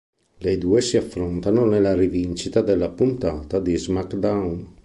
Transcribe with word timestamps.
Le 0.39 0.57
due 0.57 0.81
si 0.81 0.97
affrontarono 0.97 1.67
nella 1.69 1.93
rivincita 1.93 2.61
della 2.61 2.89
puntata 2.89 3.59
di 3.59 3.77
"SmackDown! 3.77 4.79